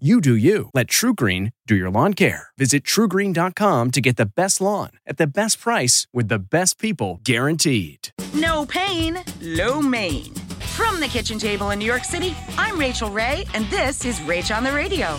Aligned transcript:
You 0.00 0.20
do 0.20 0.34
you. 0.34 0.70
Let 0.74 0.88
TruGreen 0.88 1.52
do 1.68 1.76
your 1.76 1.88
lawn 1.88 2.14
care. 2.14 2.48
Visit 2.58 2.82
trugreen.com 2.82 3.92
to 3.92 4.00
get 4.00 4.16
the 4.16 4.26
best 4.26 4.60
lawn 4.60 4.90
at 5.06 5.18
the 5.18 5.26
best 5.28 5.60
price 5.60 6.08
with 6.12 6.26
the 6.26 6.40
best 6.40 6.80
people 6.80 7.20
guaranteed. 7.22 8.08
No 8.34 8.66
pain, 8.66 9.20
lo 9.40 9.80
mein. 9.80 10.34
From 10.74 10.98
the 10.98 11.06
kitchen 11.06 11.38
table 11.38 11.70
in 11.70 11.78
New 11.78 11.84
York 11.84 12.02
City, 12.02 12.34
I'm 12.58 12.76
Rachael 12.76 13.10
Ray, 13.10 13.44
and 13.54 13.66
this 13.66 14.04
is 14.04 14.18
Rach 14.20 14.52
on 14.52 14.64
the 14.64 14.72
Radio. 14.72 15.16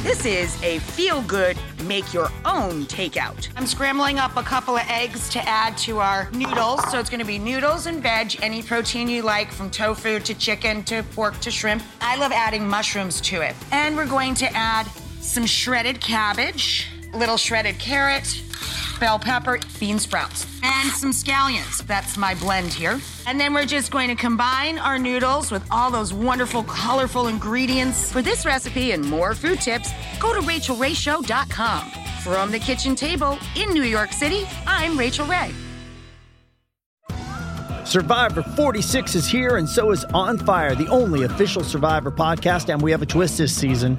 This 0.00 0.24
is 0.24 0.60
a 0.62 0.78
feel 0.80 1.22
good, 1.22 1.56
make 1.84 2.12
your 2.12 2.28
own 2.44 2.86
takeout. 2.86 3.48
I'm 3.56 3.66
scrambling 3.66 4.18
up 4.18 4.36
a 4.36 4.42
couple 4.42 4.76
of 4.76 4.82
eggs 4.88 5.28
to 5.30 5.48
add 5.48 5.76
to 5.78 5.98
our 6.00 6.30
noodles. 6.32 6.80
So 6.90 6.98
it's 6.98 7.08
gonna 7.10 7.24
be 7.24 7.38
noodles 7.38 7.86
and 7.86 8.02
veg, 8.02 8.36
any 8.42 8.62
protein 8.62 9.08
you 9.08 9.22
like, 9.22 9.52
from 9.52 9.70
tofu 9.70 10.18
to 10.20 10.34
chicken 10.34 10.82
to 10.84 11.02
pork 11.14 11.38
to 11.40 11.50
shrimp. 11.50 11.82
I 12.00 12.16
love 12.16 12.32
adding 12.32 12.66
mushrooms 12.66 13.20
to 13.22 13.42
it. 13.42 13.54
And 13.70 13.96
we're 13.96 14.06
going 14.06 14.34
to 14.36 14.52
add 14.56 14.86
some 15.20 15.46
shredded 15.46 16.00
cabbage, 16.00 16.88
little 17.14 17.36
shredded 17.36 17.78
carrot, 17.78 18.42
bell 18.98 19.18
pepper, 19.18 19.60
bean 19.78 19.98
sprouts, 19.98 20.46
and 20.62 20.90
some 20.90 21.10
scallions. 21.10 21.86
That's 21.86 22.16
my 22.16 22.34
blend 22.34 22.72
here. 22.72 23.00
And 23.26 23.40
then 23.40 23.54
we're 23.54 23.66
just 23.66 23.90
going 23.90 24.08
to 24.08 24.14
combine 24.14 24.78
our 24.78 24.98
noodles 24.98 25.50
with 25.50 25.64
all 25.70 25.90
those 25.90 26.12
wonderful, 26.12 26.62
colorful 26.64 27.28
ingredients. 27.28 28.12
For 28.12 28.22
this 28.22 28.46
recipe 28.46 28.92
and 28.92 29.04
more 29.04 29.34
food 29.34 29.60
tips, 29.60 29.90
go 30.20 30.32
to 30.34 30.40
rachaelrayshow.com. 30.40 31.90
From 32.22 32.50
the 32.50 32.58
kitchen 32.58 32.94
table 32.94 33.38
in 33.56 33.70
New 33.70 33.82
York 33.82 34.12
City, 34.12 34.46
I'm 34.66 34.98
Rachael 34.98 35.26
Ray. 35.26 35.52
Survivor 37.84 38.42
46 38.42 39.16
is 39.16 39.26
here, 39.26 39.56
and 39.56 39.68
so 39.68 39.90
is 39.90 40.04
On 40.14 40.38
Fire, 40.38 40.74
the 40.74 40.86
only 40.86 41.24
official 41.24 41.64
Survivor 41.64 42.12
podcast. 42.12 42.72
And 42.72 42.80
we 42.80 42.90
have 42.92 43.02
a 43.02 43.06
twist 43.06 43.38
this 43.38 43.54
season. 43.54 43.98